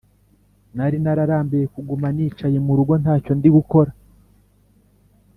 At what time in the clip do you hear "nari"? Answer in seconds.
0.75-0.97